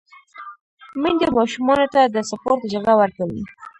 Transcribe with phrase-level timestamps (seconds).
[1.01, 3.41] میندې ماشومانو ته د سپورت اجازه ورکوي۔